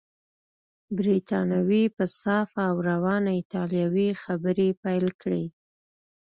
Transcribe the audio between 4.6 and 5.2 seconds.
پیل